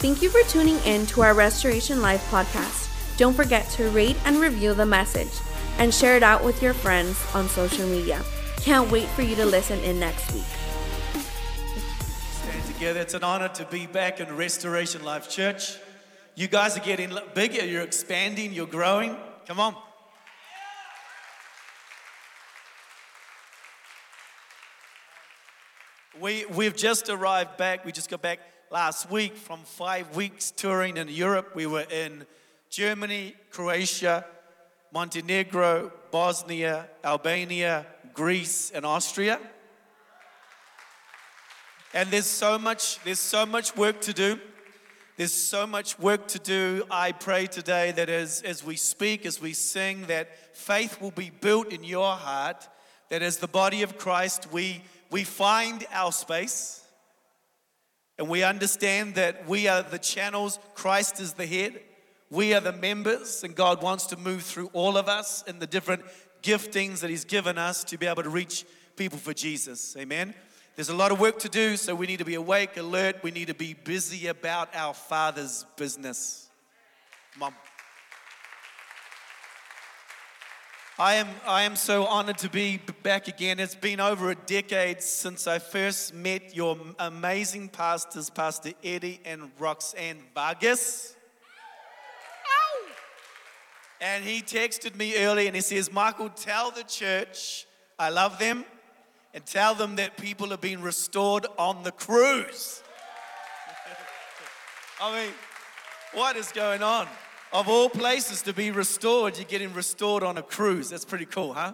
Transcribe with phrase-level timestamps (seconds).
[0.00, 3.18] Thank you for tuning in to our Restoration Life podcast.
[3.18, 5.28] Don't forget to rate and review the message
[5.76, 8.24] and share it out with your friends on social media.
[8.56, 10.42] Can't wait for you to listen in next week.
[12.30, 13.00] Stand together.
[13.00, 15.76] It's an honor to be back in Restoration Life Church.
[16.34, 19.14] You guys are getting bigger, you're expanding, you're growing.
[19.46, 19.76] Come on.
[26.18, 27.84] We, we've just arrived back.
[27.84, 28.40] We just got back
[28.72, 31.56] last week from five weeks touring in Europe.
[31.56, 32.24] We were in
[32.68, 34.24] Germany, Croatia,
[34.92, 39.40] Montenegro, Bosnia, Albania, Greece, and Austria.
[41.92, 44.38] And there's so much, there's so much work to do.
[45.16, 46.84] There's so much work to do.
[46.92, 51.30] I pray today that as, as we speak, as we sing, that faith will be
[51.30, 52.68] built in your heart,
[53.08, 56.79] that as the body of Christ, we, we find our space
[58.20, 61.80] and we understand that we are the channels, Christ is the head,
[62.30, 65.66] we are the members, and God wants to move through all of us in the
[65.66, 66.02] different
[66.42, 69.96] giftings that He's given us to be able to reach people for Jesus.
[69.96, 70.34] Amen.
[70.76, 73.16] There's a lot of work to do, so we need to be awake, alert.
[73.22, 76.50] We need to be busy about our Father's business.
[77.38, 77.54] Mom.
[81.00, 83.58] I am, I am so honored to be back again.
[83.58, 89.50] It's been over a decade since I first met your amazing pastors, Pastor Eddie and
[89.58, 91.16] Roxanne Vargas.
[94.02, 97.66] And he texted me early and he says, Michael, tell the church
[97.98, 98.66] I love them
[99.32, 102.82] and tell them that people are being restored on the cruise.
[105.00, 105.32] I mean,
[106.12, 107.08] what is going on?
[107.52, 110.90] Of all places to be restored, you're getting restored on a cruise.
[110.90, 111.72] That's pretty cool, huh?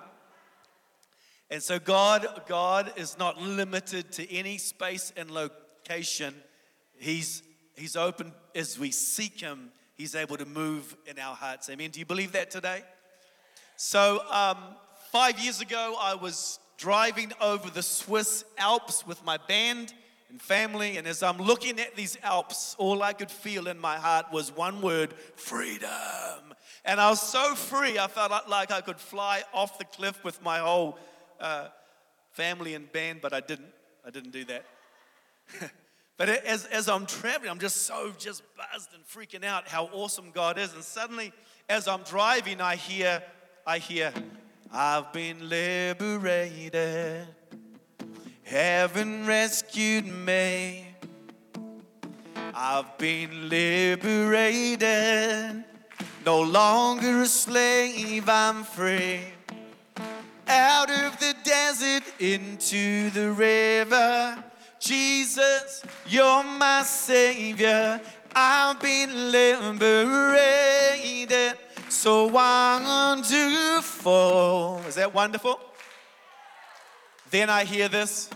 [1.50, 6.34] And so God, God is not limited to any space and location.
[6.98, 7.42] He's,
[7.76, 9.70] he's open as we seek Him.
[9.96, 11.70] He's able to move in our hearts.
[11.70, 11.90] Amen.
[11.90, 12.82] Do you believe that today?
[13.76, 14.56] So, um,
[15.12, 19.94] five years ago, I was driving over the Swiss Alps with my band
[20.30, 20.96] and family.
[20.96, 24.50] And as I'm looking at these Alps, all I could feel in my heart was
[24.54, 26.54] one word freedom.
[26.84, 30.40] And I was so free, I felt like I could fly off the cliff with
[30.42, 30.98] my whole
[31.40, 31.68] uh,
[32.32, 33.72] family and band, but I didn't.
[34.06, 34.64] I didn't do that.
[36.16, 40.30] but as, as I'm traveling, I'm just so just buzzed and freaking out how awesome
[40.32, 40.72] God is.
[40.74, 41.32] And suddenly,
[41.68, 43.20] as I'm driving, I hear,
[43.66, 44.12] I hear,
[44.72, 47.26] I've been liberated.
[48.46, 50.86] Heaven rescued me.
[52.54, 54.84] I've been liberated.
[56.24, 59.22] No longer a slave, I'm free.
[60.46, 64.44] Out of the desert into the river.
[64.78, 68.00] Jesus, you're my savior.
[68.32, 70.78] I've been liberated.
[71.88, 73.20] So wonderful.
[74.86, 75.58] Is that wonderful?
[77.30, 78.30] Then I hear this.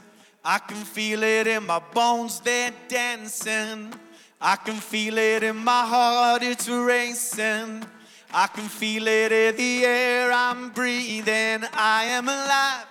[0.44, 3.92] I can feel it in my bones, they're dancing.
[4.40, 7.84] I can feel it in my heart, it's racing.
[8.32, 11.68] I can feel it in the air I'm breathing.
[11.74, 12.86] I am alive,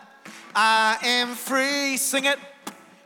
[0.55, 1.97] I am free.
[1.97, 2.37] Sing it.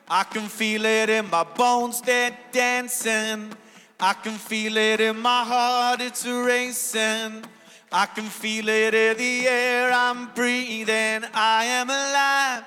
[0.10, 3.54] I can feel it in my bones, they're dancing.
[4.00, 7.46] I can feel it in my heart, it's racing.
[7.92, 11.24] I can feel it in the air I'm breathing.
[11.34, 12.64] I am alive.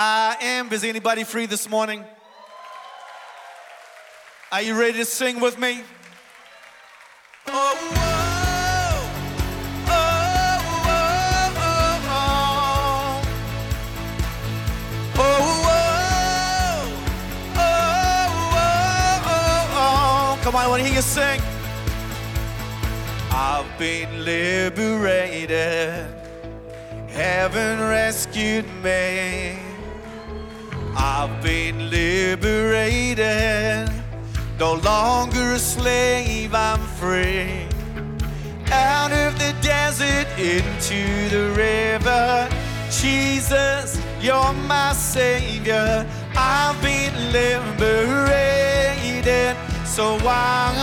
[0.00, 0.72] I am.
[0.72, 2.04] Is anybody free this morning?
[4.52, 5.82] Are you ready to sing with me?
[7.48, 7.74] Oh,
[20.44, 21.42] Come on, I want to hear you sing.
[23.32, 26.06] I've been liberated,
[27.08, 29.67] heaven rescued me.
[31.00, 33.88] I've been liberated,
[34.58, 37.68] no longer a slave, I'm free.
[38.72, 42.48] Out of the desert into the river,
[42.90, 46.04] Jesus, you're my Savior.
[46.34, 48.36] I've been liberated,
[49.86, 50.82] so wonderful.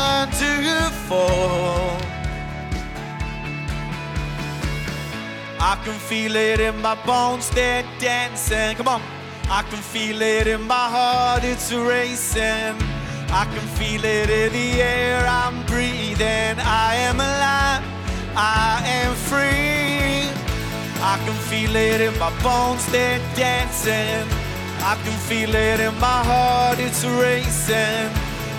[5.59, 8.77] I can feel it in my bones, they're dancing.
[8.77, 9.14] Come on.
[9.47, 12.75] I can feel it in my heart, it's racing.
[13.30, 16.57] I can feel it in the air I'm breathing.
[16.59, 17.83] I am alive,
[18.36, 20.30] I am free.
[21.01, 24.25] I can feel it in my bones, they're dancing.
[24.81, 28.09] I can feel it in my heart, it's racing.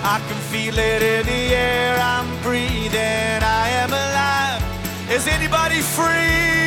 [0.03, 3.43] I can feel it in the air I'm breathing.
[3.43, 4.62] I am alive.
[5.11, 6.66] Is anybody free?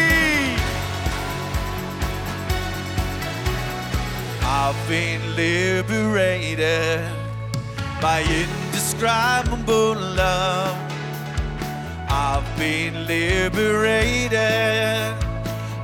[4.51, 7.05] I've been liberated
[8.01, 10.75] by indescribable love.
[12.09, 14.33] I've been liberated.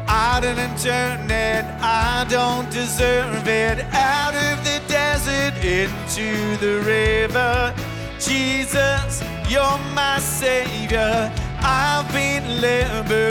[0.08, 3.86] I didn't turn it, I don't deserve it.
[3.94, 7.72] Out of the desert into the river.
[8.20, 11.32] Jesus, you're my savior.
[11.60, 13.22] I've been liberated.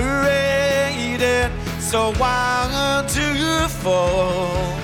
[1.80, 4.83] So why do you fall?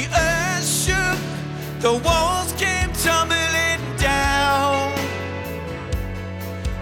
[0.00, 1.18] The earth shook,
[1.80, 4.94] the walls came tumbling down.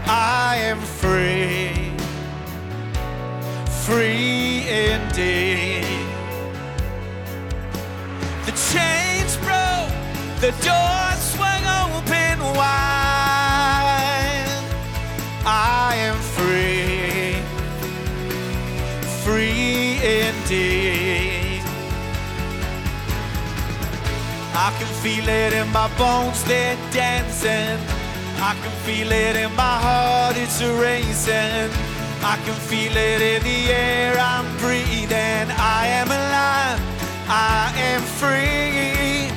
[0.06, 1.91] I am free,
[3.85, 5.85] free indeed.
[8.47, 9.91] The chains broke,
[10.41, 10.88] the door
[25.09, 27.79] feel it in my bones, they're dancing.
[28.49, 31.71] I can feel it in my heart, it's racing.
[32.33, 35.47] I can feel it in the air, I'm breathing.
[35.81, 36.81] I am alive,
[37.27, 39.33] I am free.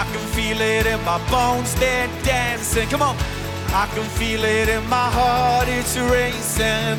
[0.00, 2.88] I can feel it in my bones, they're dancing.
[2.88, 3.16] Come on.
[3.74, 6.98] I can feel it in my heart, it's racing.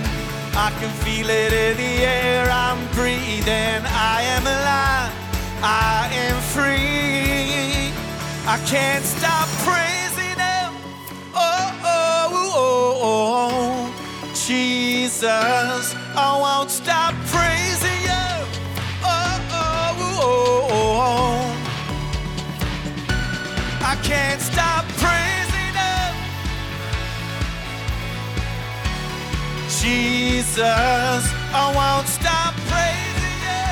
[0.65, 3.81] I can feel it in the air, I'm breathing.
[3.85, 5.13] I am alive,
[5.63, 7.82] I am free.
[8.45, 10.73] I can't stop praising Him.
[11.33, 15.95] Oh, oh, oh, oh, oh, Jesus.
[16.15, 18.45] I won't stop praising You.
[19.01, 21.55] Oh, oh, oh, oh.
[23.81, 26.13] I can't stop praising Him.
[29.69, 31.23] Jesus,
[31.53, 33.67] I won't stop praising you.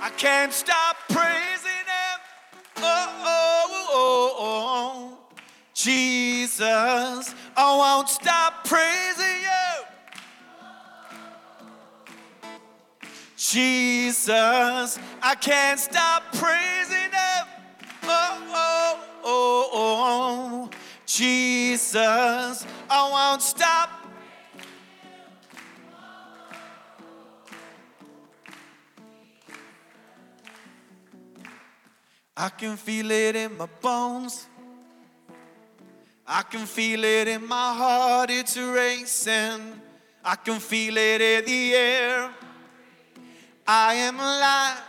[0.01, 0.87] I can't stop
[6.57, 9.86] Jesus, I won't stop praising you.
[13.38, 17.48] Jesus, I can't stop praising Him.
[18.06, 20.69] Oh, oh, oh, oh.
[21.06, 23.92] Jesus, I won't stop.
[32.36, 34.48] I can feel it in my bones.
[36.29, 39.81] I can feel it in my heart, it's racing.
[40.25, 42.29] I can feel it in the air.
[43.65, 44.83] I am alive.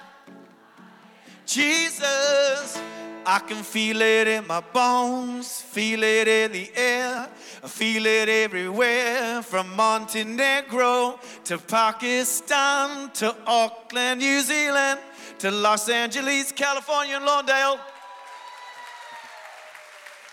[1.46, 2.80] Jesus,
[3.24, 7.28] I can feel it in my bones, feel it in the air.
[7.62, 14.98] I feel it everywhere from Montenegro to Pakistan to Auckland, New Zealand
[15.38, 17.78] to Los Angeles, California, and Lawndale.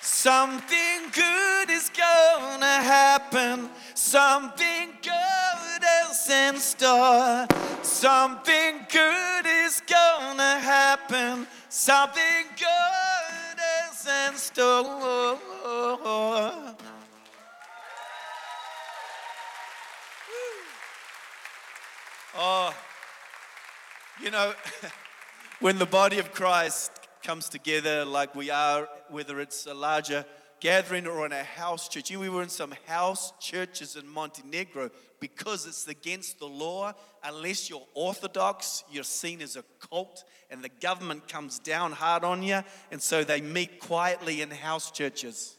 [0.05, 3.71] Something good is gonna happen.
[3.95, 7.47] Something good is in store.
[7.81, 11.47] Something good is gonna happen.
[11.69, 13.59] Something good
[13.89, 15.39] is in store.
[22.37, 22.75] Oh,
[24.21, 24.53] you know,
[25.59, 30.23] when the body of Christ comes together like we are, whether it's a larger
[30.59, 32.11] gathering or in a house church.
[32.11, 36.93] You we were in some house churches in Montenegro because it's against the law.
[37.23, 42.43] Unless you're Orthodox, you're seen as a cult, and the government comes down hard on
[42.43, 45.57] you, and so they meet quietly in house churches.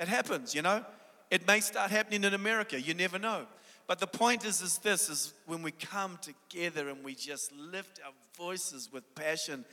[0.00, 0.84] It happens, you know.
[1.30, 2.80] It may start happening in America.
[2.80, 3.46] You never know.
[3.86, 8.00] But the point is, is this: is when we come together and we just lift
[8.04, 9.64] our voices with passion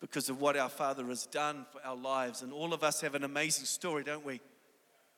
[0.00, 2.42] because of what our Father has done for our lives.
[2.42, 4.40] And all of us have an amazing story, don't we?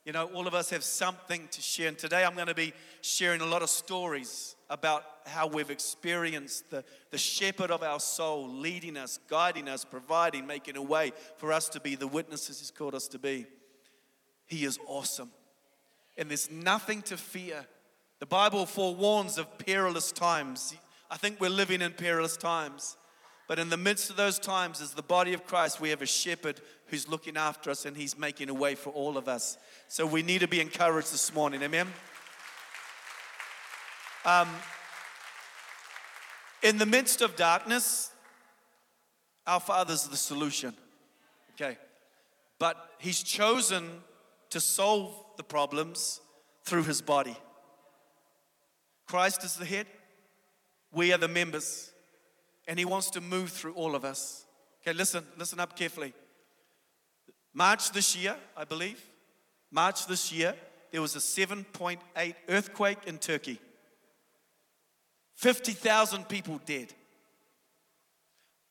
[0.04, 1.88] You know, all of us have something to share.
[1.88, 6.70] And today I'm going to be sharing a lot of stories about how we've experienced
[6.70, 11.52] the, the shepherd of our soul leading us, guiding us, providing, making a way for
[11.52, 13.47] us to be the witnesses He's called us to be.
[14.47, 15.30] He is awesome.
[16.16, 17.66] And there's nothing to fear.
[18.18, 20.75] The Bible forewarns of perilous times.
[21.11, 22.97] I think we're living in perilous times.
[23.49, 26.07] But in the midst of those times, as the body of Christ, we have a
[26.07, 29.57] shepherd who's looking after us and he's making a way for all of us.
[29.88, 31.62] So we need to be encouraged this morning.
[31.62, 31.88] Amen.
[34.26, 34.49] Um,
[36.62, 38.11] in the midst of darkness,
[39.47, 40.75] our Father's the solution.
[41.55, 41.78] Okay.
[42.59, 44.02] But He's chosen
[44.50, 46.21] to solve the problems
[46.64, 47.37] through His body.
[49.07, 49.87] Christ is the head,
[50.93, 51.93] we are the members,
[52.68, 54.44] and He wants to move through all of us.
[54.82, 56.12] Okay, listen, listen up carefully.
[57.52, 59.02] March this year, I believe,
[59.72, 60.54] March this year,
[60.92, 63.58] there was a 7.8 earthquake in Turkey.
[65.34, 66.92] 50,000 people dead.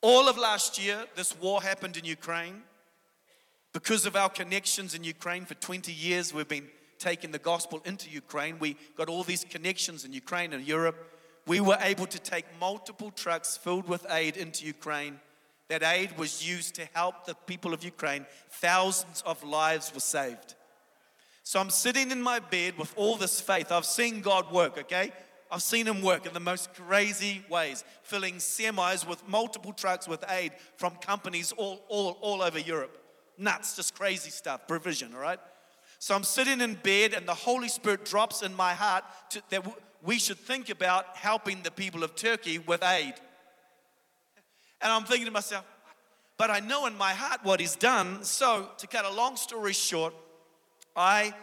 [0.00, 2.62] All of last year, this war happened in Ukraine.
[3.72, 8.10] Because of our connections in Ukraine for 20 years, we've been taking the gospel into
[8.10, 8.58] Ukraine.
[8.58, 11.17] We got all these connections in Ukraine and Europe.
[11.48, 15.18] We were able to take multiple trucks filled with aid into Ukraine.
[15.68, 18.26] That aid was used to help the people of Ukraine.
[18.50, 20.54] Thousands of lives were saved.
[21.44, 23.72] So I'm sitting in my bed with all this faith.
[23.72, 25.10] I've seen God work, okay?
[25.50, 30.22] I've seen him work in the most crazy ways, filling semis with multiple trucks with
[30.28, 33.02] aid from companies all, all, all over Europe.
[33.38, 35.40] Nuts, just crazy stuff, provision, all right?
[35.98, 39.64] So I'm sitting in bed, and the Holy Spirit drops in my heart to, that
[40.02, 43.14] we should think about helping the people of Turkey with aid.
[44.80, 45.64] And I'm thinking to myself,
[46.36, 48.22] but I know in my heart what He's done.
[48.22, 50.14] So, to cut a long story short,
[50.94, 51.34] I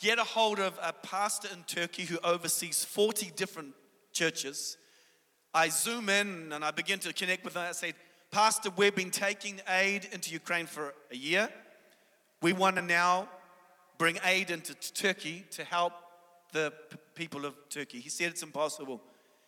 [0.00, 3.74] get a hold of a pastor in Turkey who oversees 40 different
[4.12, 4.76] churches.
[5.54, 7.62] I zoom in and I begin to connect with him.
[7.62, 7.92] I say,
[8.30, 11.50] Pastor, we've been taking aid into Ukraine for a year.
[12.40, 13.28] We want to now
[13.98, 15.92] bring aid into Turkey to help
[16.52, 16.72] the
[17.14, 18.00] people of Turkey.
[18.00, 19.00] He said it's impossible.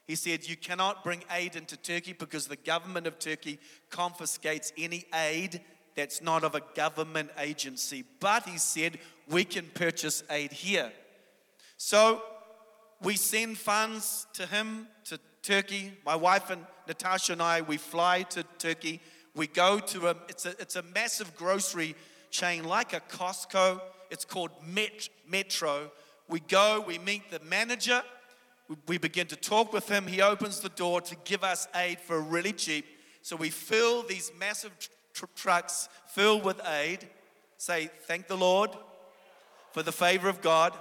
[0.07, 3.59] He said, You cannot bring aid into Turkey because the government of Turkey
[3.91, 5.61] confiscates any aid
[5.95, 8.05] that's not of a government agency.
[8.21, 10.93] But he said, we can purchase aid here.
[11.77, 12.23] So
[13.03, 15.93] we send funds to him, to Turkey.
[16.05, 19.01] My wife and Natasha and I, we fly to Turkey.
[19.35, 21.95] We go to a, it's a, it's a massive grocery
[22.31, 23.81] chain like a Costco.
[24.11, 25.91] It's called Met, Metro.
[26.29, 28.03] We go, we meet the manager.
[28.87, 30.07] We begin to talk with him.
[30.07, 32.87] He opens the door to give us aid for really cheap.
[33.23, 34.73] So we fill these massive
[35.13, 37.07] tr- trucks filled with aid.
[37.59, 38.71] Say, thank the Lord
[39.73, 40.73] for the favor of God.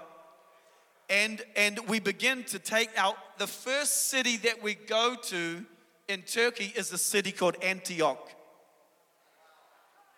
[1.10, 5.66] And, and we begin to take out the first city that we go to
[6.08, 8.30] in Turkey is a city called Antioch.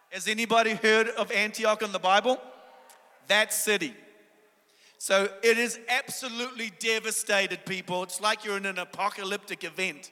[0.09, 2.39] Has anybody heard of Antioch in the Bible?
[3.27, 3.93] That city.
[4.97, 8.03] So it is absolutely devastated, people.
[8.03, 10.11] It's like you're in an apocalyptic event.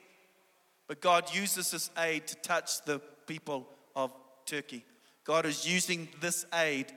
[0.86, 4.12] But God uses this aid to touch the people of
[4.46, 4.84] Turkey.
[5.24, 6.92] God is using this aid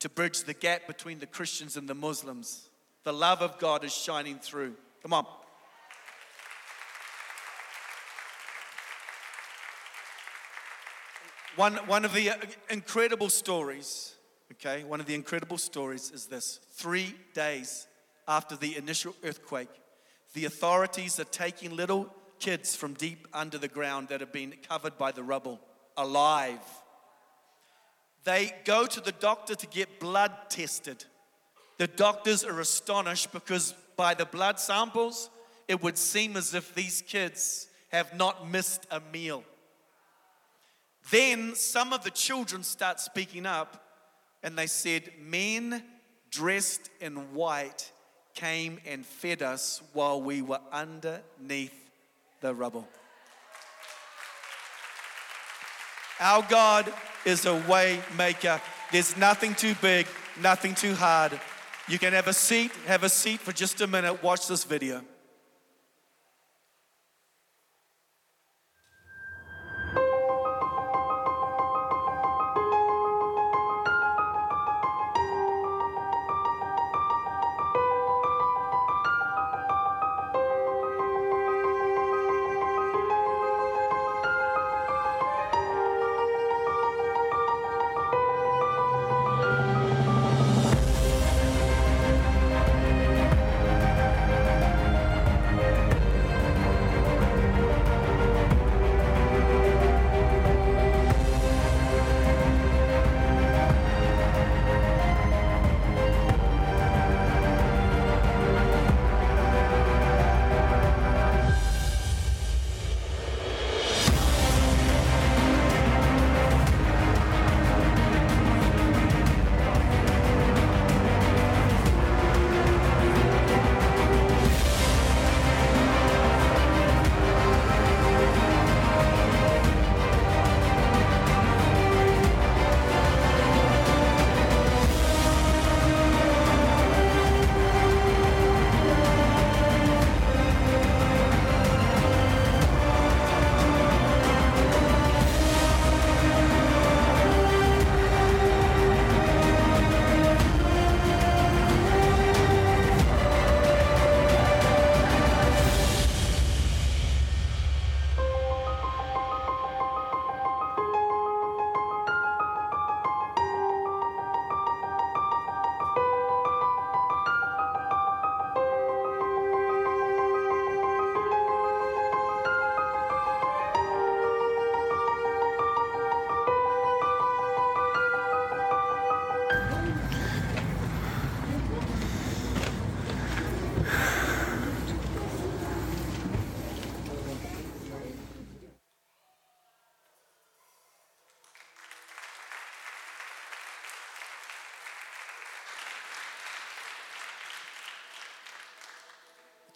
[0.00, 2.70] to bridge the gap between the Christians and the Muslims.
[3.04, 4.74] The love of God is shining through.
[5.02, 5.26] Come on.
[11.56, 12.36] One, one of the uh,
[12.68, 14.15] incredible stories,
[14.52, 16.60] okay, one of the incredible stories is this.
[16.72, 17.86] Three days
[18.28, 19.70] after the initial earthquake,
[20.34, 24.98] the authorities are taking little kids from deep under the ground that have been covered
[24.98, 25.60] by the rubble
[25.96, 26.60] alive
[28.26, 31.04] they go to the doctor to get blood tested.
[31.78, 35.30] The doctors are astonished because by the blood samples,
[35.68, 39.44] it would seem as if these kids have not missed a meal.
[41.12, 43.80] Then some of the children start speaking up
[44.46, 45.82] and they said, Men
[46.30, 47.90] dressed in white
[48.34, 51.74] came and fed us while we were underneath
[52.40, 52.86] the rubble.
[56.20, 56.90] Our God
[57.24, 58.60] is a way maker.
[58.92, 60.06] There's nothing too big,
[60.40, 61.38] nothing too hard.
[61.88, 65.02] You can have a seat, have a seat for just a minute, watch this video.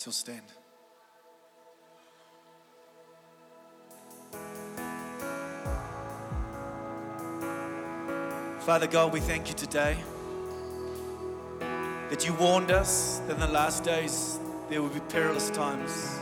[0.00, 0.40] Till stand.
[8.60, 9.98] Father God, we thank you today
[12.08, 14.38] that you warned us that in the last days
[14.70, 16.18] there will be perilous times.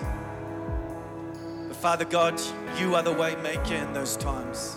[1.68, 2.40] But Father God,
[2.80, 4.76] you are the way maker in those times.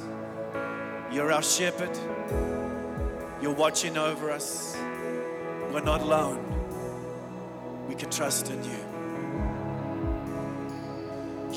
[1.12, 1.98] You're our shepherd.
[3.42, 4.78] You're watching over us.
[5.74, 6.46] We're not alone.
[7.90, 8.91] We can trust in you.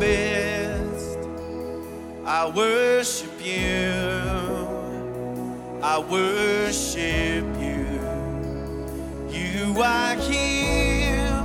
[0.00, 1.18] midst.
[2.24, 4.40] I worship you.
[5.82, 7.86] I worship you.
[9.30, 11.42] You are here,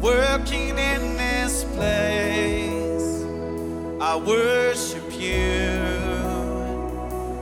[0.00, 3.24] working in this place.
[4.00, 6.04] I worship you.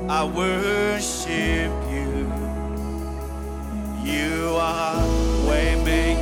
[0.09, 2.33] I worship you.
[4.05, 4.99] You are
[5.47, 6.22] way waymaker,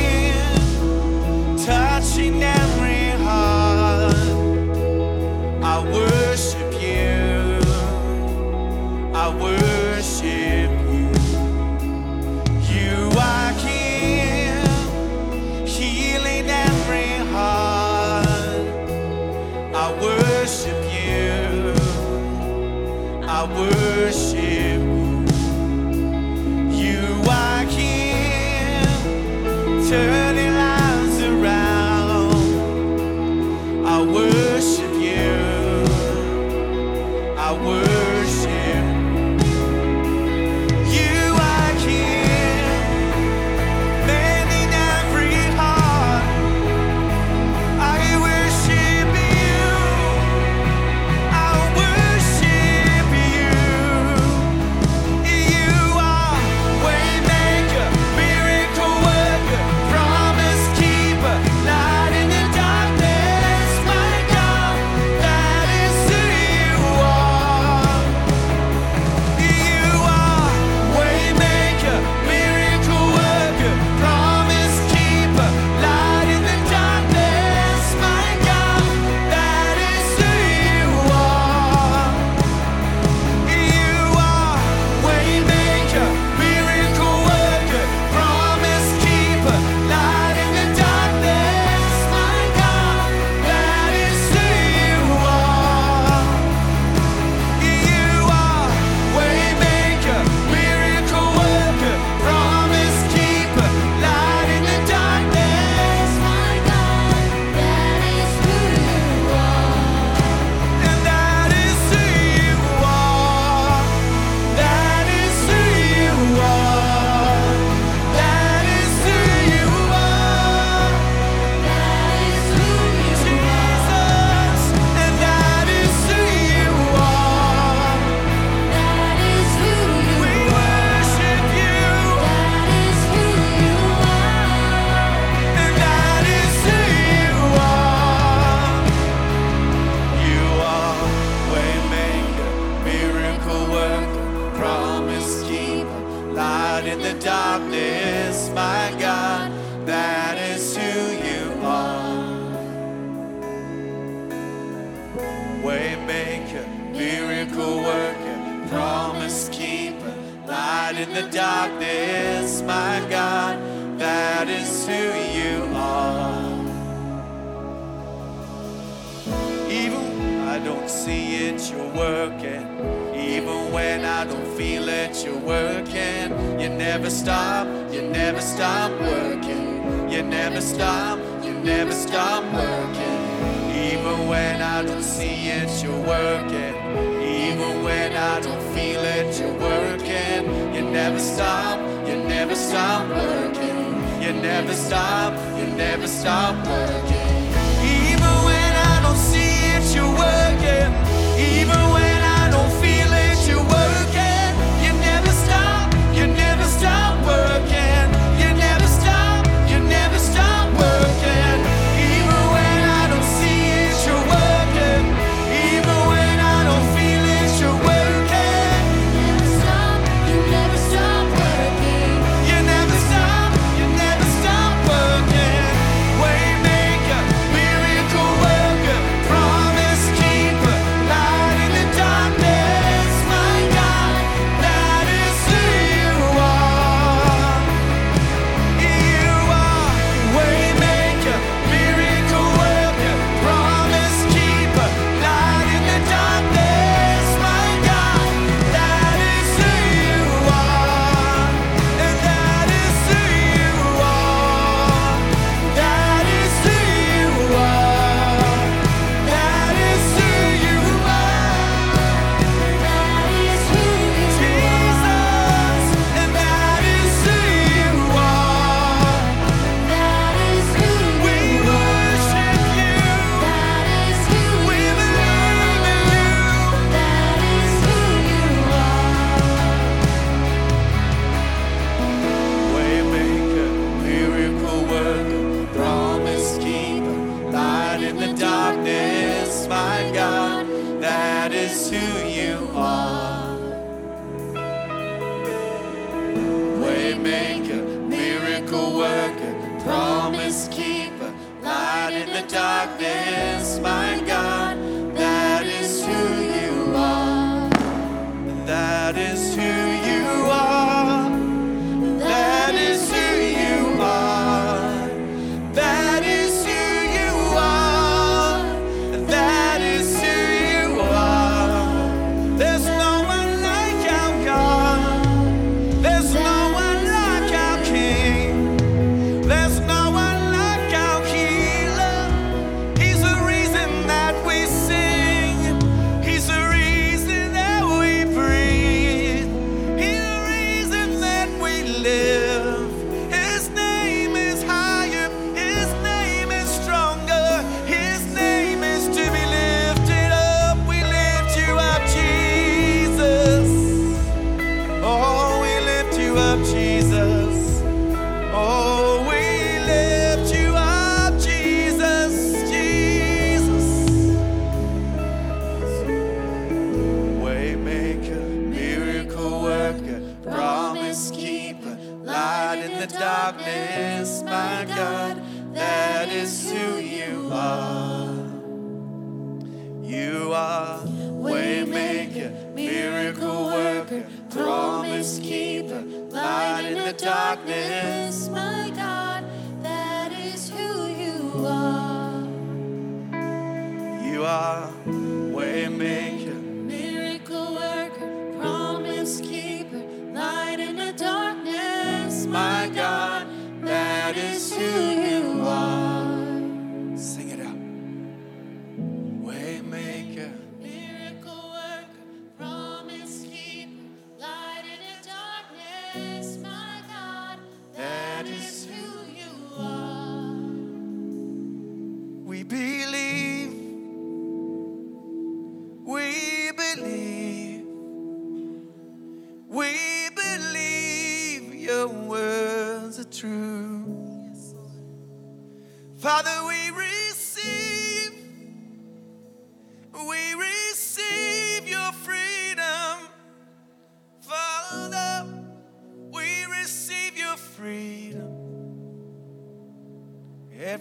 [9.31, 9.70] I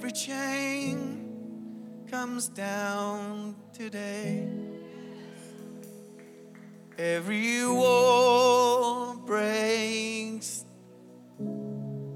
[0.00, 4.48] Every chain comes down today.
[6.96, 10.64] Every wall breaks
[11.38, 12.06] in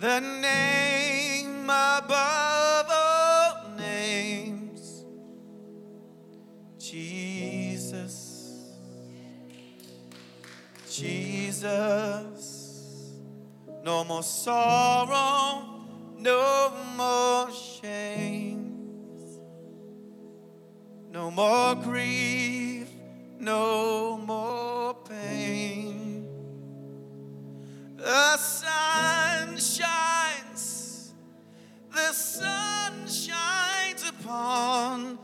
[0.00, 5.04] the name above all names,
[6.78, 8.72] Jesus.
[10.90, 12.31] Jesus.
[13.84, 15.64] No more sorrow,
[16.16, 19.02] no more shame,
[21.10, 22.88] no more grief,
[23.40, 26.28] no more pain.
[27.96, 31.12] The sun shines,
[31.92, 35.18] the sun shines upon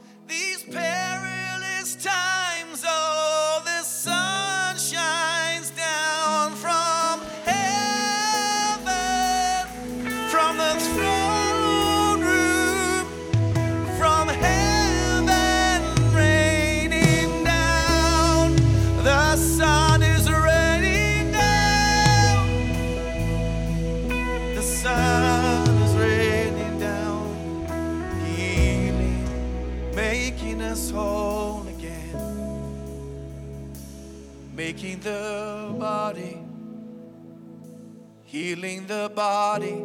[38.39, 39.85] healing the body.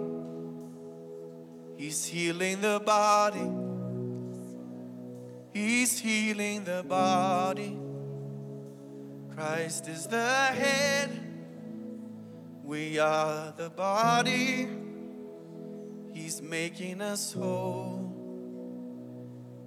[1.75, 3.49] He's healing the body.
[5.51, 7.75] He's healing the body.
[9.35, 11.09] Christ is the head.
[12.63, 14.67] We are the body.
[16.13, 18.13] He's making us whole,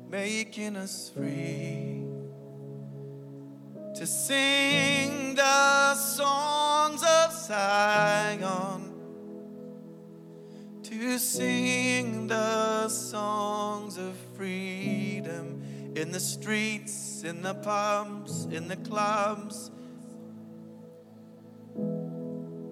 [0.08, 2.04] making us free
[3.96, 5.94] to sing the
[7.02, 8.92] of Zion,
[10.82, 15.62] to sing the songs of freedom
[15.96, 19.70] in the streets, in the pubs, in the clubs.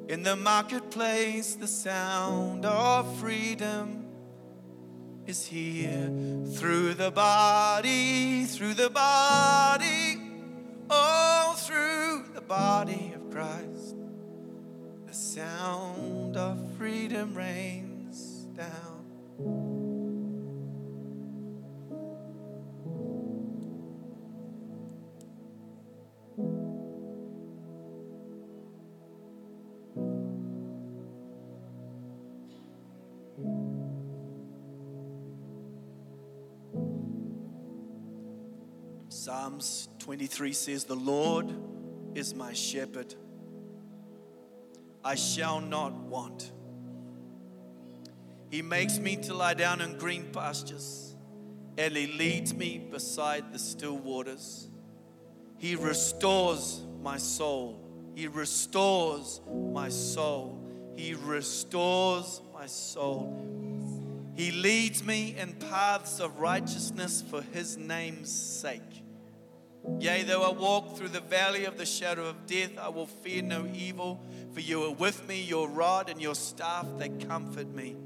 [0.06, 4.06] In the marketplace, the sound of freedom
[5.26, 6.10] is here
[6.52, 10.20] through the body, through the body,
[10.90, 14.03] oh, through the body of Christ.
[15.34, 19.04] Sound of freedom rains down.
[39.08, 41.52] Psalms 23 says, The Lord
[42.14, 43.16] is my shepherd.
[45.04, 46.50] I shall not want.
[48.50, 51.14] He makes me to lie down in green pastures,
[51.76, 54.68] and He leads me beside the still waters.
[55.58, 57.80] He restores my soul.
[58.14, 59.40] He restores
[59.72, 60.60] my soul.
[60.96, 63.44] He restores my soul.
[64.36, 68.80] He leads me in paths of righteousness for his name's sake.
[70.00, 73.42] Yea, though I walk through the valley of the shadow of death, I will fear
[73.42, 74.20] no evil,
[74.54, 77.96] for you are with me, your rod and your staff, they comfort me.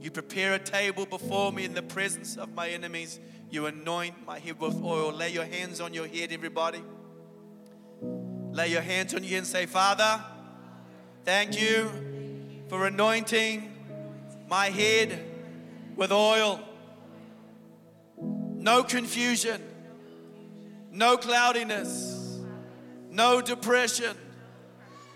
[0.00, 3.20] You prepare a table before me in the presence of my enemies.
[3.50, 5.12] You anoint my head with oil.
[5.12, 6.82] Lay your hands on your head, everybody.
[8.02, 10.22] Lay your hands on your head and say, Father,
[11.24, 11.88] thank you
[12.68, 13.72] for anointing
[14.48, 15.24] my head
[15.94, 16.60] with oil.
[18.18, 19.62] No confusion,
[20.90, 22.40] no cloudiness,
[23.08, 24.16] no depression,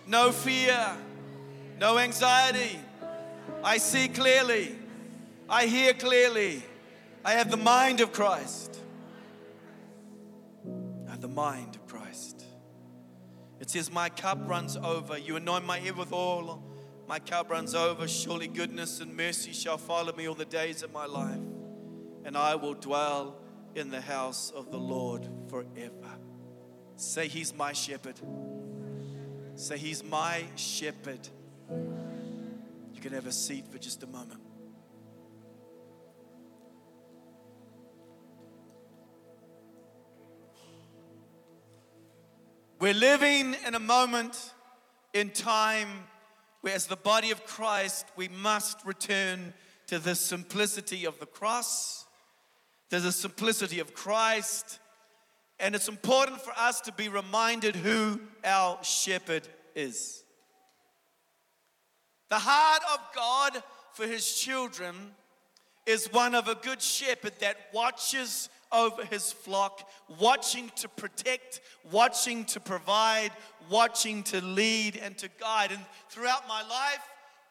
[0.09, 0.97] no fear,
[1.79, 2.81] no anxiety.
[3.63, 4.75] I see clearly,
[5.49, 6.63] I hear clearly.
[7.25, 8.81] I have the mind of Christ.
[11.07, 12.45] I have the mind of Christ.
[13.61, 15.19] It says, My cup runs over.
[15.19, 16.63] You anoint my head with oil.
[17.07, 18.07] My cup runs over.
[18.07, 21.41] Surely goodness and mercy shall follow me all the days of my life.
[22.25, 23.37] And I will dwell
[23.75, 26.19] in the house of the Lord forever.
[26.97, 28.21] Say, He's my shepherd.
[29.59, 31.29] Say, He's my shepherd.
[32.95, 34.41] You can have a seat for just a moment.
[42.79, 44.55] We're living in a moment
[45.13, 45.89] in time
[46.61, 49.53] where, as the body of Christ, we must return
[49.89, 52.07] to the simplicity of the cross,
[52.91, 54.79] to the simplicity of Christ.
[55.61, 60.23] And it's important for us to be reminded who our shepherd is.
[62.31, 64.95] The heart of God for his children
[65.87, 69.89] is one of a good shepherd that watches over his flock,
[70.21, 73.31] watching to protect, watching to provide,
[73.71, 75.73] watching to lead and to guide.
[75.73, 77.01] And throughout my life,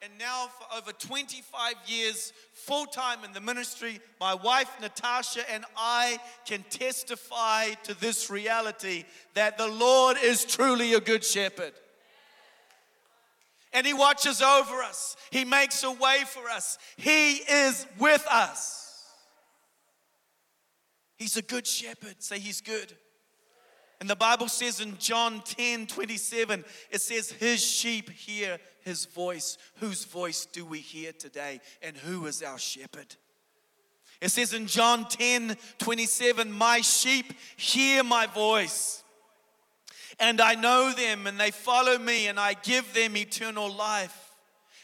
[0.01, 5.65] and now for over 25 years, full time in the ministry, my wife Natasha and
[5.75, 11.73] I can testify to this reality that the Lord is truly a good shepherd.
[13.73, 15.15] and He watches over us.
[15.31, 16.77] He makes a way for us.
[16.97, 19.03] He is with us.
[21.17, 22.15] He's a good shepherd.
[22.19, 22.93] Say, He's good.
[23.99, 29.57] And the Bible says in John 10 27, it says, His sheep hear His voice.
[29.79, 31.61] Whose voice do we hear today?
[31.81, 33.15] And who is our shepherd?
[34.21, 39.03] It says in John 10 27, My sheep hear my voice.
[40.19, 44.23] And I know them, and they follow me, and I give them eternal life.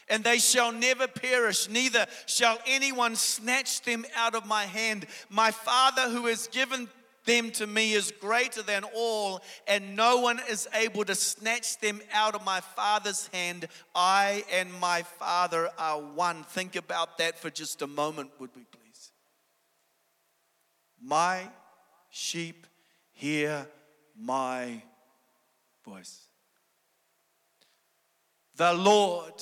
[0.08, 5.06] And they shall never perish, neither shall anyone snatch them out of my hand.
[5.30, 6.88] My Father, who has given
[7.24, 12.00] them to me, is greater than all, and no one is able to snatch them
[12.12, 13.68] out of my Father's hand.
[13.94, 16.44] I and my Father are one.
[16.44, 19.12] Think about that for just a moment, would we please?
[21.02, 21.48] My
[22.10, 22.66] sheep
[23.12, 23.66] hear
[24.18, 24.82] my
[25.84, 26.28] voice.
[28.56, 29.34] The Lord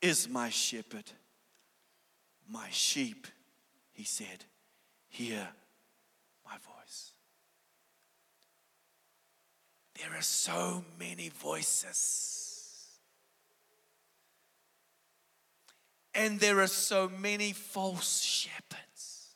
[0.00, 1.10] is my shepherd.
[2.48, 3.26] My sheep,
[3.92, 4.44] he said,
[5.08, 5.48] hear
[6.44, 7.10] my voice.
[9.98, 12.98] There are so many voices.
[16.14, 19.34] And there are so many false shepherds.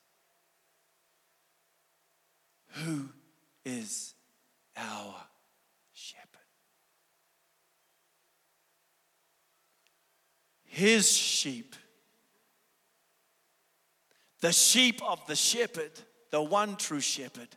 [2.68, 3.10] Who
[3.64, 4.14] is
[4.76, 5.14] our
[5.92, 6.26] shepherd.
[10.64, 11.74] His sheep,
[14.40, 15.90] the sheep of the shepherd,
[16.30, 17.48] the one true shepherd,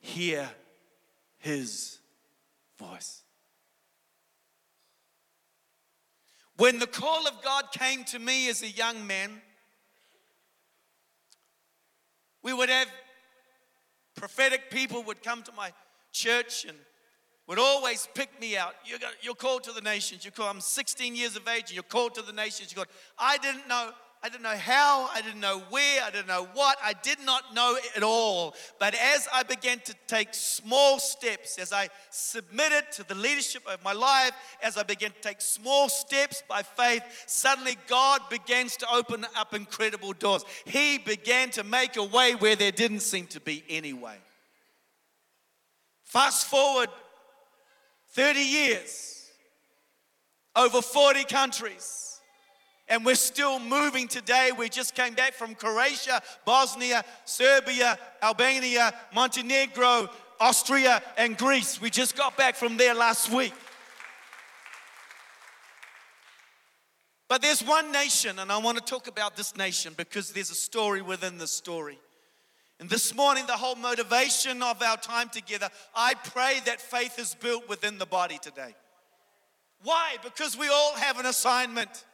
[0.00, 0.50] hear
[1.40, 1.98] his
[2.78, 3.22] voice.
[6.56, 9.40] When the call of God came to me as a young man,
[12.42, 12.88] we would have
[14.14, 15.72] prophetic people would come to my
[16.12, 16.76] church and
[17.46, 18.74] would always pick me out.
[19.22, 20.24] You're, called to the nations.
[20.24, 22.72] You're called, I'm 16 years of age and you're called to the nations.
[22.72, 22.96] You're called.
[23.18, 23.90] I didn't know.
[24.22, 27.54] I didn't know how, I didn't know where, I didn't know what, I did not
[27.54, 28.54] know it all.
[28.78, 33.82] But as I began to take small steps, as I submitted to the leadership of
[33.82, 38.86] my life, as I began to take small steps by faith, suddenly God begins to
[38.92, 40.44] open up incredible doors.
[40.66, 44.16] He began to make a way where there didn't seem to be any way.
[46.04, 46.90] Fast forward
[48.10, 49.30] 30 years,
[50.54, 52.09] over 40 countries,
[52.90, 54.50] and we're still moving today.
[54.56, 60.10] We just came back from Croatia, Bosnia, Serbia, Albania, Montenegro,
[60.40, 61.80] Austria, and Greece.
[61.80, 63.54] We just got back from there last week.
[67.28, 70.56] But there's one nation, and I want to talk about this nation because there's a
[70.56, 71.96] story within the story.
[72.80, 77.36] And this morning, the whole motivation of our time together, I pray that faith is
[77.36, 78.74] built within the body today.
[79.84, 80.16] Why?
[80.24, 82.04] Because we all have an assignment.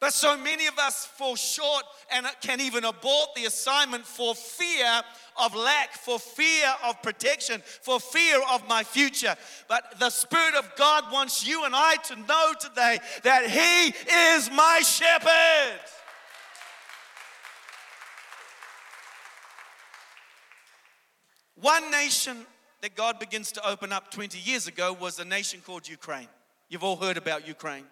[0.00, 5.02] But so many of us fall short and can even abort the assignment for fear
[5.40, 9.36] of lack, for fear of protection, for fear of my future.
[9.68, 13.94] But the Spirit of God wants you and I to know today that He
[14.34, 15.80] is my shepherd.
[21.60, 22.44] One nation
[22.82, 26.28] that God begins to open up 20 years ago was a nation called Ukraine.
[26.68, 27.84] You've all heard about Ukraine.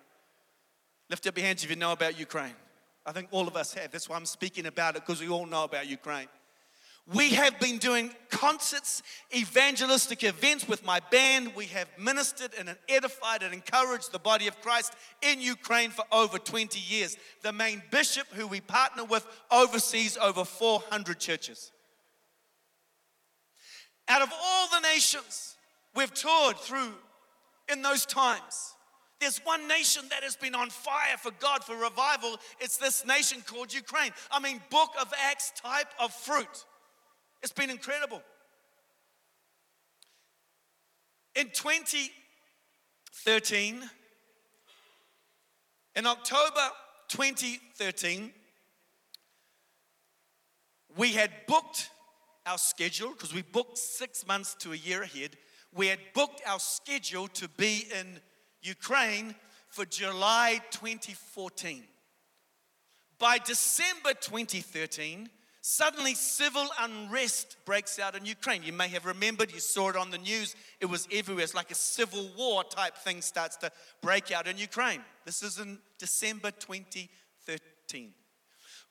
[1.13, 2.55] Lift up your hands if you know about Ukraine.
[3.05, 3.91] I think all of us have.
[3.91, 6.27] That's why I'm speaking about it because we all know about Ukraine.
[7.13, 9.03] We have been doing concerts,
[9.37, 11.53] evangelistic events with my band.
[11.55, 16.39] We have ministered and edified and encouraged the body of Christ in Ukraine for over
[16.39, 17.19] 20 years.
[17.43, 21.73] The main bishop who we partner with oversees over 400 churches.
[24.09, 25.57] Out of all the nations
[25.95, 26.95] we've toured through
[27.71, 28.72] in those times,
[29.23, 32.37] there's one nation that has been on fire for God for revival.
[32.61, 34.11] It's this nation called Ukraine.
[34.33, 36.65] I mean, book of Acts type of fruit.
[37.41, 38.21] It's been incredible.
[41.37, 43.89] In 2013,
[45.95, 46.71] in October
[47.09, 48.33] 2013,
[50.97, 51.91] we had booked
[52.45, 55.37] our schedule because we booked six months to a year ahead.
[55.73, 58.19] We had booked our schedule to be in
[58.63, 59.35] Ukraine
[59.69, 61.83] for July 2014.
[63.19, 65.29] By December 2013,
[65.61, 68.63] suddenly civil unrest breaks out in Ukraine.
[68.63, 71.45] You may have remembered, you saw it on the news, it was everywhere.
[71.45, 75.03] It's like a civil war type thing starts to break out in Ukraine.
[75.25, 78.13] This is in December 2013.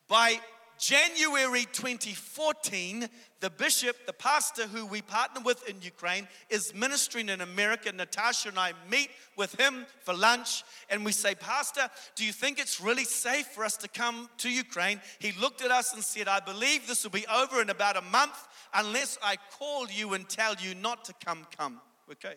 [0.08, 0.40] By
[0.82, 3.08] January 2014,
[3.40, 7.92] the bishop, the pastor who we partner with in Ukraine, is ministering in America.
[7.92, 12.60] Natasha and I meet with him for lunch and we say, Pastor, do you think
[12.60, 15.00] it's really safe for us to come to Ukraine?
[15.20, 18.02] He looked at us and said, I believe this will be over in about a
[18.02, 21.80] month unless I call you and tell you not to come, come.
[22.12, 22.34] Okay,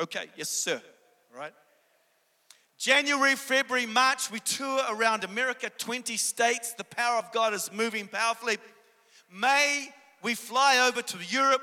[0.00, 0.82] okay, yes, sir.
[1.32, 1.54] All right.
[2.82, 6.74] January, February, March, we tour around America, 20 states.
[6.74, 8.58] The power of God is moving powerfully.
[9.32, 11.62] May, we fly over to Europe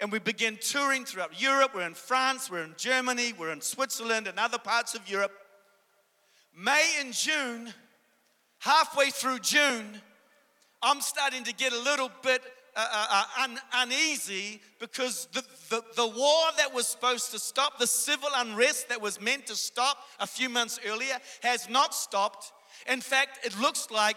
[0.00, 1.72] and we begin touring throughout Europe.
[1.74, 5.32] We're in France, we're in Germany, we're in Switzerland and other parts of Europe.
[6.58, 7.74] May and June,
[8.60, 10.00] halfway through June,
[10.82, 12.40] I'm starting to get a little bit
[12.76, 17.78] uh, uh, uh, un, uneasy because the, the, the war that was supposed to stop,
[17.78, 22.52] the civil unrest that was meant to stop a few months earlier, has not stopped.
[22.86, 24.16] In fact, it looks like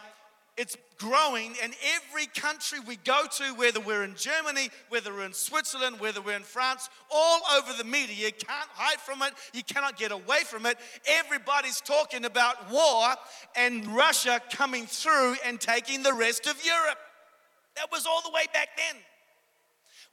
[0.57, 5.32] it's growing, and every country we go to, whether we're in Germany, whether we're in
[5.32, 9.64] Switzerland, whether we're in France, all over the media, you can't hide from it, you
[9.64, 10.78] cannot get away from it.
[11.07, 13.16] Everybody's talking about war
[13.55, 16.97] and Russia coming through and taking the rest of Europe.
[17.80, 19.02] That was all the way back then.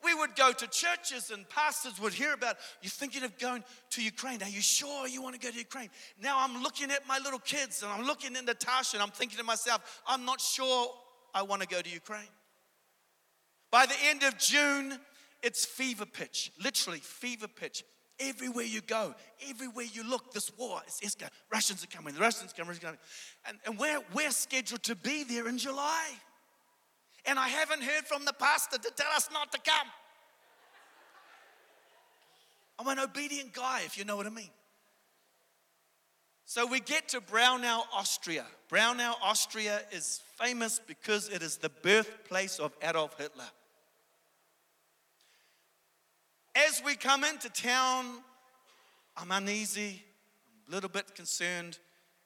[0.04, 4.02] We would go to churches and pastors would hear about, you're thinking of going to
[4.02, 4.40] Ukraine.
[4.42, 5.88] Are you sure you want to go to Ukraine?
[6.22, 9.38] Now I'm looking at my little kids and I'm looking at Natasha and I'm thinking
[9.38, 10.88] to myself, I'm not sure
[11.34, 12.28] I want to go to Ukraine.
[13.72, 14.98] By the end of June,
[15.42, 17.82] it's fever pitch, literally fever pitch.
[18.18, 19.14] Everywhere you go,
[19.50, 21.30] everywhere you look, this war is escalating.
[21.52, 22.78] Russians are coming, the Russians are coming.
[23.46, 26.06] And, and we're, we're scheduled to be there in July
[27.26, 29.88] and I haven't heard from the pastor to tell us not to come.
[32.78, 34.50] I'm an obedient guy, if you know what I mean.
[36.44, 38.44] So we get to Braunau, Austria.
[38.70, 43.44] Braunau, Austria is famous because it is the birthplace of Adolf Hitler.
[46.54, 48.06] As we come into town,
[49.16, 50.02] I'm uneasy,
[50.66, 51.78] I'm a little bit concerned,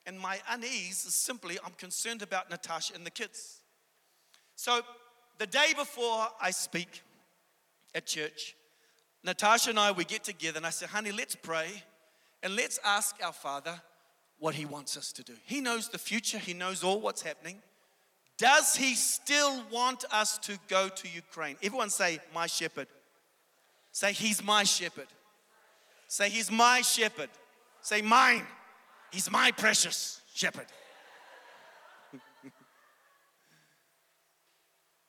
[0.06, 3.59] and my unease is simply I'm concerned about Natasha and the kids.
[4.62, 4.82] So,
[5.38, 7.00] the day before I speak
[7.94, 8.54] at church,
[9.24, 11.82] Natasha and I, we get together and I said, honey, let's pray
[12.42, 13.80] and let's ask our Father
[14.38, 15.32] what He wants us to do.
[15.46, 17.56] He knows the future, He knows all what's happening.
[18.36, 21.56] Does He still want us to go to Ukraine?
[21.62, 22.88] Everyone say, My shepherd.
[23.92, 25.08] Say, He's my shepherd.
[26.06, 27.30] Say, He's my shepherd.
[27.80, 28.44] Say, Mine.
[29.10, 30.66] He's my precious shepherd.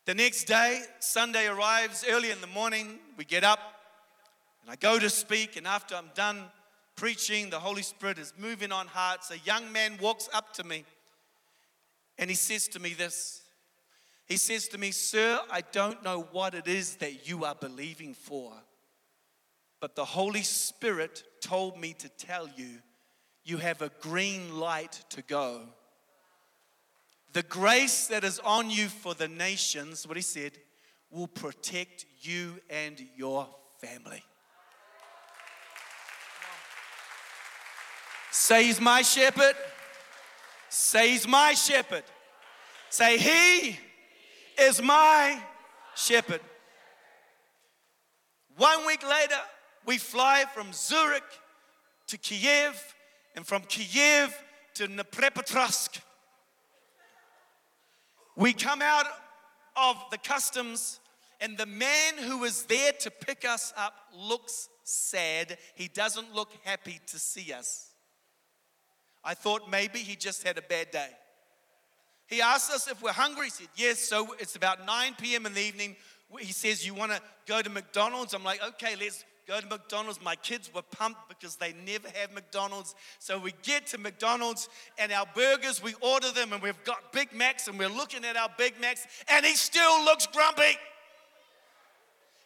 [0.06, 2.98] The next day, Sunday arrives early in the morning.
[3.18, 3.60] We get up
[4.62, 5.58] and I go to speak.
[5.58, 6.46] And after I'm done
[6.96, 9.30] preaching, the Holy Spirit is moving on hearts.
[9.30, 10.86] A young man walks up to me
[12.18, 13.42] and he says to me this
[14.28, 18.14] He says to me, Sir, I don't know what it is that you are believing
[18.14, 18.54] for,
[19.80, 22.80] but the Holy Spirit told me to tell you,
[23.44, 25.62] you have a green light to go.
[27.34, 30.52] The grace that is on you for the nations, what he said,
[31.10, 33.48] will protect you and your
[33.80, 34.24] family.
[38.32, 39.56] Say he's my shepherd.
[40.70, 42.04] Say he's my shepherd.
[42.90, 43.80] Say he
[44.62, 45.42] is my
[45.96, 46.42] shepherd.
[48.58, 49.40] One week later,
[49.86, 51.24] we fly from Zurich
[52.08, 52.82] to Kiev
[53.36, 54.38] and from Kiev
[54.76, 56.00] to Dnipropetrovsk.
[58.36, 59.06] We come out
[59.76, 61.00] of the customs,
[61.40, 65.58] and the man who was there to pick us up looks sad.
[65.76, 67.92] He doesn't look happy to see us.
[69.24, 71.10] I thought maybe he just had a bad day.
[72.28, 73.48] He asked us if we're hungry.
[73.48, 74.00] He said, Yes.
[74.00, 75.46] So it's about 9 p.m.
[75.46, 75.96] in the evening.
[76.40, 78.34] He says, You want to go to McDonald's?
[78.34, 80.22] I'm like, Okay, let's go to McDonald's.
[80.24, 82.96] My kids were pumped because they never have McDonald's.
[83.20, 87.34] So we get to McDonald's and our burgers, we order them and we've got Big
[87.34, 90.78] Macs and we're looking at our Big Macs and he still looks grumpy.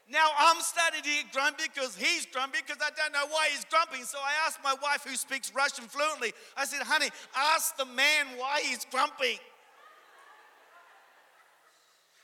[0.10, 3.66] Now I'm starting to get grumpy because he's grumpy because I don't know why he's
[3.66, 4.04] grumpy.
[4.04, 8.26] So I asked my wife, who speaks Russian fluently, I said, honey, ask the man
[8.38, 9.40] why he's grumpy.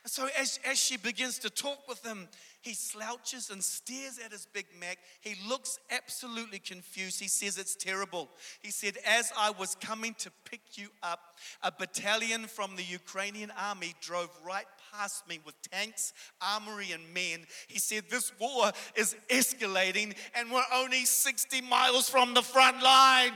[0.06, 2.28] So as, as she begins to talk with him,
[2.62, 5.00] he slouches and stares at his Big Mac.
[5.22, 7.20] He looks absolutely confused.
[7.20, 8.30] He says, It's terrible.
[8.62, 13.52] He said, As I was coming to pick you up, a battalion from the Ukrainian
[13.58, 17.46] army drove right past me with tanks, armory, and men.
[17.68, 23.34] He said, This war is escalating, and we're only 60 miles from the front line.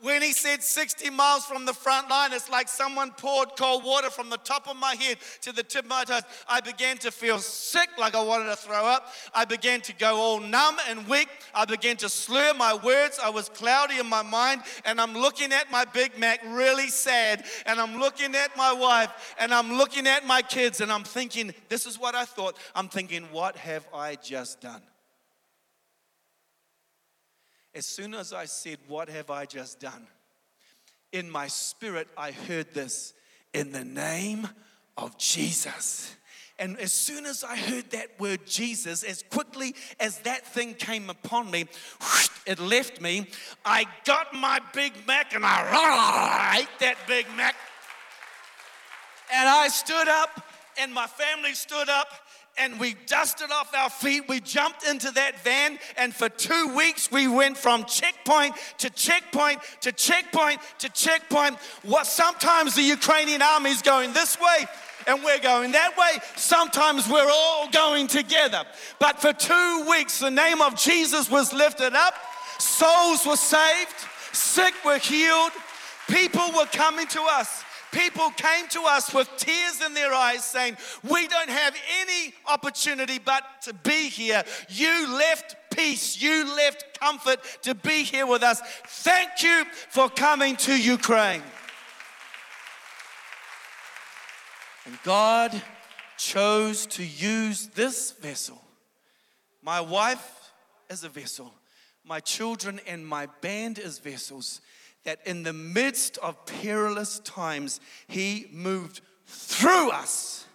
[0.00, 4.08] When he said 60 miles from the front line, it's like someone poured cold water
[4.08, 6.22] from the top of my head to the tip of my toes.
[6.48, 9.12] I began to feel sick, like I wanted to throw up.
[9.34, 11.28] I began to go all numb and weak.
[11.54, 13.20] I began to slur my words.
[13.22, 17.44] I was cloudy in my mind, and I'm looking at my Big Mac really sad.
[17.66, 21.52] And I'm looking at my wife, and I'm looking at my kids, and I'm thinking,
[21.68, 22.56] this is what I thought.
[22.74, 24.80] I'm thinking, what have I just done?
[27.74, 30.06] As soon as I said, What have I just done?
[31.12, 33.14] In my spirit, I heard this
[33.52, 34.48] in the name
[34.96, 36.14] of Jesus.
[36.58, 41.08] And as soon as I heard that word Jesus, as quickly as that thing came
[41.08, 41.64] upon me,
[42.46, 43.26] it left me.
[43.64, 47.56] I got my Big Mac and I ate that Big Mac.
[49.32, 50.44] And I stood up,
[50.78, 52.08] and my family stood up,
[52.58, 54.24] and we dusted off our feet.
[54.28, 59.60] We jumped into that van, and for two weeks we went from checkpoint to checkpoint
[59.80, 61.56] to checkpoint to checkpoint.
[61.82, 64.66] What sometimes the Ukrainian army is going this way,
[65.06, 66.20] and we're going that way.
[66.36, 68.64] Sometimes we're all going together.
[68.98, 72.14] But for two weeks, the name of Jesus was lifted up,
[72.58, 73.94] souls were saved,
[74.32, 75.52] sick were healed,
[76.08, 77.64] people were coming to us.
[77.92, 80.76] People came to us with tears in their eyes saying,
[81.08, 84.44] We don't have any opportunity but to be here.
[84.68, 88.60] You left peace, you left comfort to be here with us.
[88.86, 91.42] Thank you for coming to Ukraine.
[94.86, 95.60] And God
[96.16, 98.60] chose to use this vessel,
[99.62, 100.52] my wife
[100.88, 101.52] is a vessel,
[102.04, 104.60] my children and my band is vessels
[105.10, 110.46] that in the midst of perilous times, He moved through us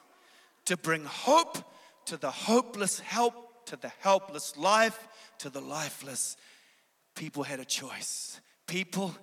[0.63, 1.57] to bring hope
[2.05, 6.37] to the hopeless, help to the helpless, life to the lifeless.
[7.15, 8.39] People had a choice.
[8.65, 9.13] People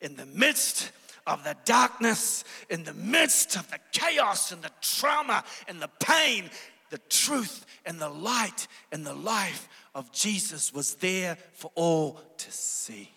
[0.00, 0.92] in the midst
[1.26, 6.48] of the darkness, in the midst of the chaos and the trauma and the pain,
[6.88, 12.50] the truth and the light and the life of Jesus was there for all to
[12.50, 13.10] see.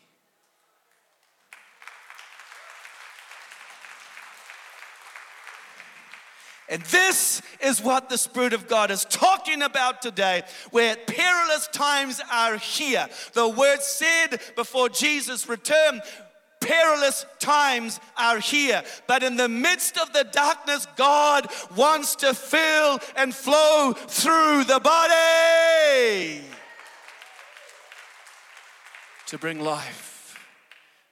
[6.72, 12.22] And this is what the Spirit of God is talking about today, where perilous times
[12.32, 13.08] are here.
[13.34, 16.02] The word said before Jesus returned,
[16.62, 18.84] perilous times are here.
[19.06, 24.80] But in the midst of the darkness, God wants to fill and flow through the
[24.80, 26.42] body
[29.26, 30.38] to bring life,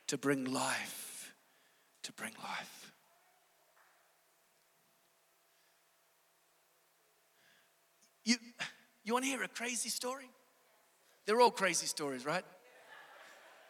[0.07, 1.33] to bring life,
[2.03, 2.69] to bring life.
[8.25, 8.35] You,
[9.09, 10.29] you want to hear a crazy story?
[11.25, 12.45] They're all crazy stories, right?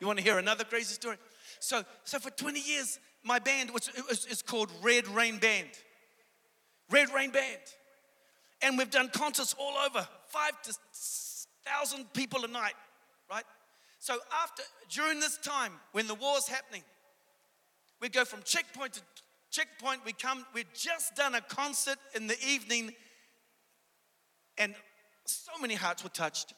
[0.02, 1.16] You want to hear another crazy story?
[1.62, 5.70] So, so for 20 years, my band was, was is called Red Rain Band.
[6.92, 7.62] Red Rain Band.
[8.62, 10.74] And we've done concerts all over, five to
[11.66, 12.76] thousand people a night,
[13.32, 13.46] right?
[14.00, 16.84] So after, during this time, when the war's happening,
[18.02, 19.02] we go from checkpoint to
[19.52, 20.02] checkpoint.
[20.06, 22.94] We come, we've just done a concert in the evening
[24.58, 24.76] and
[25.30, 26.54] so many hearts were touched.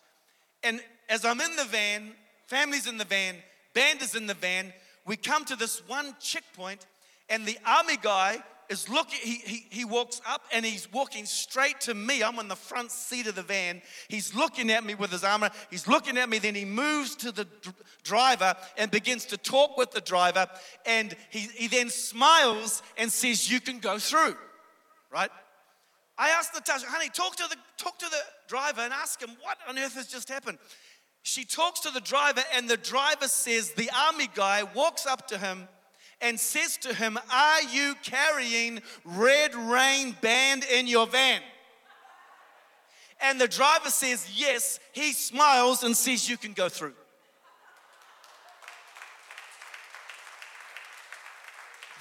[0.64, 2.12] And as I'm in the van,
[2.48, 3.36] family's in the van,
[3.74, 4.74] band is in the van,
[5.06, 6.86] we come to this one checkpoint,
[7.30, 11.82] and the army guy is looking, he, he, he walks up and he's walking straight
[11.82, 12.24] to me.
[12.24, 13.82] I'm on the front seat of the van.
[14.08, 15.50] He's looking at me with his armor.
[15.70, 19.78] He's looking at me, then he moves to the dr- driver and begins to talk
[19.78, 20.48] with the driver.
[20.86, 24.36] And he, he then smiles and says, You can go through,
[25.12, 25.32] right?
[26.22, 29.58] I asked Natasha, honey, talk to the talk to the driver and ask him what
[29.68, 30.60] on earth has just happened.
[31.24, 35.40] She talks to the driver, and the driver says the army guy walks up to
[35.40, 35.68] him
[36.22, 41.42] and says to him, Are you carrying Red Rain Band in your van?
[43.20, 44.80] And the driver says, Yes.
[44.92, 46.94] He smiles and says, You can go through.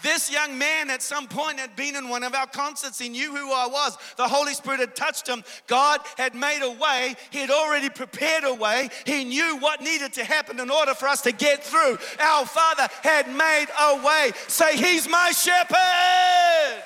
[0.03, 2.99] This young man at some point had been in one of our concerts.
[2.99, 3.99] He knew who I was.
[4.17, 5.45] The Holy Spirit had touched him.
[5.67, 7.15] God had made a way.
[7.31, 8.89] He had already prepared a way.
[9.05, 11.99] He knew what needed to happen in order for us to get through.
[12.19, 14.33] Our Father had made a way.
[14.49, 16.83] Say, He's my shepherd.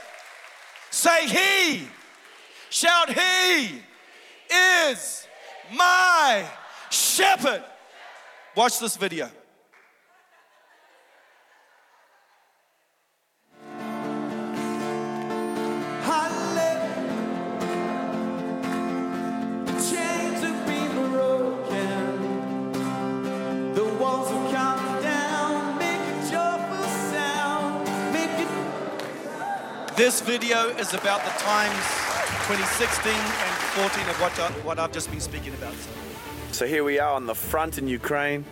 [0.90, 1.88] Say, He.
[2.70, 3.82] Shout, He
[4.50, 5.26] is
[5.72, 6.44] my
[6.90, 7.62] shepherd.
[8.56, 9.30] Watch this video.
[29.97, 31.76] This video is about the times
[32.49, 35.72] 2016 and 14 of what, I, what I've just been speaking about.
[36.51, 38.45] So here we are on the front in Ukraine.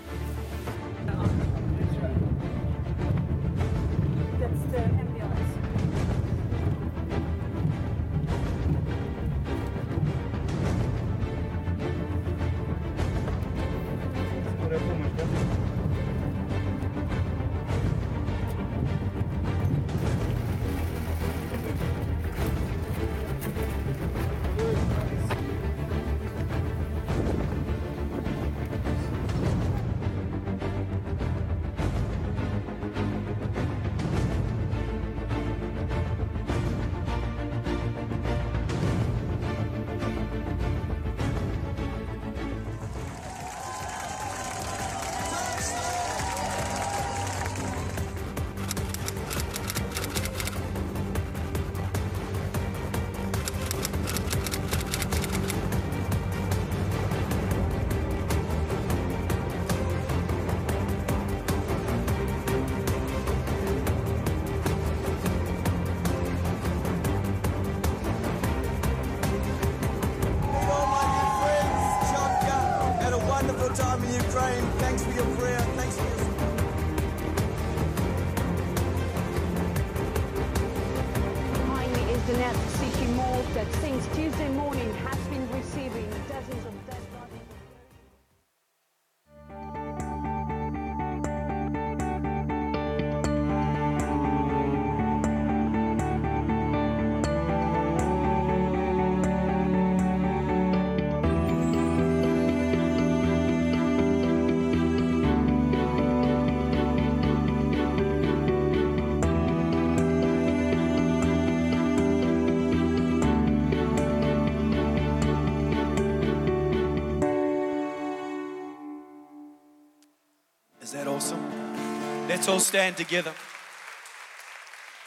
[122.43, 123.33] Let's all stand together.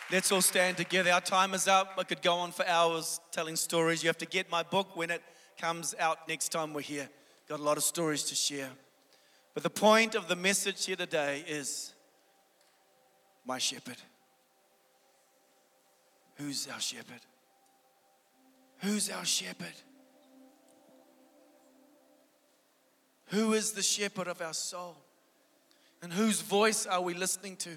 [0.10, 1.12] Let's all stand together.
[1.12, 1.96] Our time is up.
[1.98, 4.02] I could go on for hours telling stories.
[4.02, 5.22] You have to get my book when it
[5.60, 7.10] comes out next time we're here.
[7.50, 8.70] Got a lot of stories to share.
[9.54, 11.94] But the point of the message here today is
[13.46, 13.98] my shepherd.
[16.36, 17.20] Who's our shepherd?
[18.78, 19.76] Who's our shepherd?
[23.26, 24.96] Who is the shepherd of our soul?
[26.06, 27.72] And whose voice are we listening to?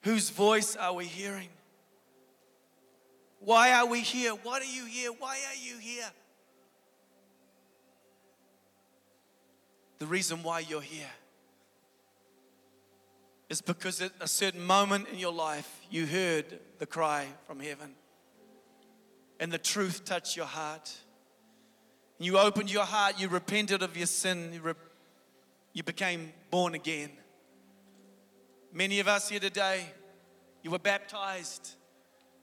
[0.00, 1.50] Whose voice are we hearing?
[3.40, 4.32] Why are we here?
[4.32, 5.10] What are you here?
[5.12, 6.10] Why are you here?
[9.98, 11.10] The reason why you're here
[13.50, 17.90] is because at a certain moment in your life you heard the cry from heaven
[19.38, 20.96] and the truth touched your heart.
[22.18, 24.72] You opened your heart, you repented of your sin, you, re-
[25.78, 27.08] you became born again.
[28.72, 29.86] Many of us here today,
[30.64, 31.76] you were baptized.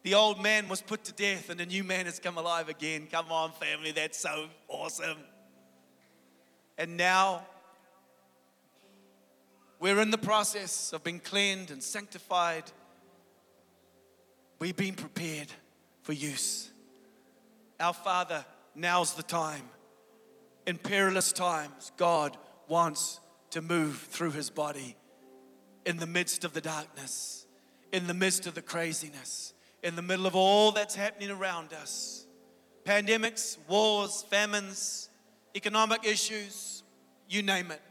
[0.04, 3.10] The old man was put to death and the new man has come alive again.
[3.12, 5.18] Come on, family, that's so awesome.
[6.78, 7.46] And now
[9.82, 12.64] we're in the process of being cleansed and sanctified.
[14.60, 15.52] We've been prepared
[16.04, 16.72] for use.
[17.82, 19.64] Our Father, now's the time.
[20.66, 22.38] In perilous times, God
[22.70, 23.20] wants
[23.56, 24.98] to move through his body
[25.86, 27.48] in the midst of the darkness,
[27.94, 32.28] in the midst of the craziness, in the middle of all that's happening around us
[32.84, 35.10] pandemics, wars, famines,
[35.56, 36.84] economic issues,
[37.30, 37.82] you name it.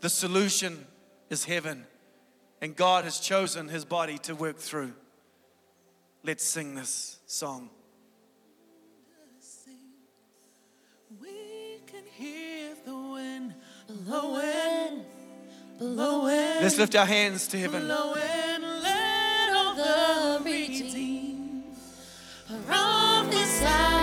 [0.00, 0.86] The solution
[1.30, 1.86] is heaven,
[2.60, 4.92] and God has chosen his body to work through.
[6.22, 7.70] Let's sing this song.
[11.22, 13.54] We can hear the wind
[16.62, 17.86] Let's lift our hands to heaven.
[17.88, 21.64] Let all the redeemed
[23.30, 23.93] this island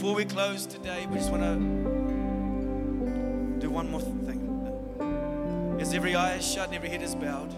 [0.00, 1.56] Before we close today, we just want to
[3.60, 5.76] do one more thing.
[5.78, 7.54] As every eye is shut and every head is bowed,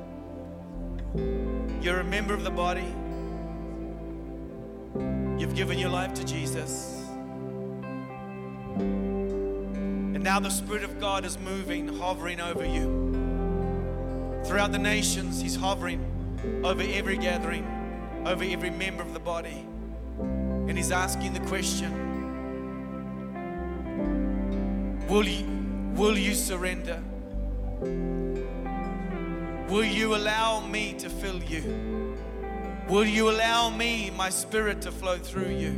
[1.81, 2.93] you're a member of the body.
[5.41, 7.07] You've given your life to Jesus.
[8.75, 14.43] And now the Spirit of God is moving, hovering over you.
[14.47, 16.05] Throughout the nations, He's hovering
[16.65, 17.65] over every gathering,
[18.27, 19.65] over every member of the body.
[20.19, 22.12] And He's asking the question
[25.13, 25.45] Will you,
[25.95, 26.99] will you surrender?
[29.69, 32.17] Will you allow me to fill you?
[32.89, 35.75] Will you allow me, my spirit, to flow through you?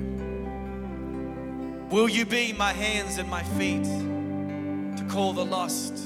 [1.91, 5.97] Will you be my hands and my feet to call the lost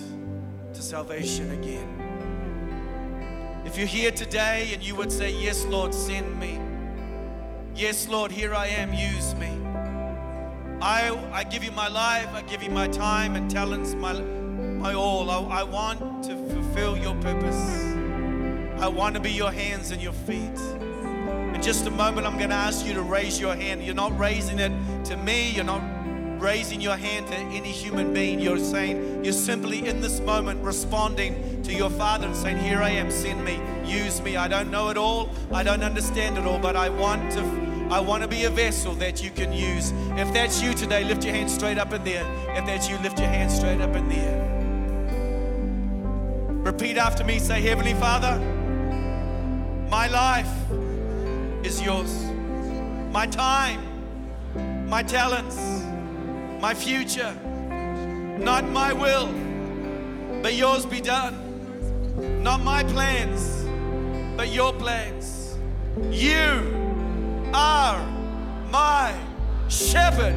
[0.73, 1.87] to salvation again?
[3.67, 6.59] If you're here today and you would say, Yes, Lord, send me.
[7.75, 9.68] Yes, Lord, here I am, use me.
[10.81, 14.95] I, I give you my life, I give you my time and talents, my, my
[14.95, 15.29] all.
[15.29, 17.95] I, I want to fulfill your purpose.
[18.81, 20.59] I want to be your hands and your feet.
[21.53, 23.83] In just a moment, I'm going to ask you to raise your hand.
[23.83, 24.71] You're not raising it
[25.07, 25.83] to me, you're not
[26.41, 28.39] raising your hand to any human being.
[28.39, 32.91] You're saying, you're simply in this moment responding to your Father and saying, Here I
[32.91, 34.37] am, send me, use me.
[34.37, 37.68] I don't know it all, I don't understand it all, but I want to.
[37.91, 39.93] I want to be a vessel that you can use.
[40.19, 42.27] If that's you today, lift your hand straight up in there.
[42.51, 44.49] If that's you, lift your hand straight up in there.
[46.65, 48.39] Repeat after me say, Heavenly Father,
[49.89, 50.53] my life
[51.65, 52.25] is yours.
[53.11, 53.81] My time,
[54.87, 55.57] my talents,
[56.61, 57.35] my future,
[58.39, 59.33] not my will,
[60.43, 62.43] but yours be done.
[62.43, 63.65] Not my plans,
[64.37, 65.57] but your plans.
[66.11, 66.78] You
[67.55, 68.07] are
[68.71, 69.15] my
[69.69, 70.35] shepherd.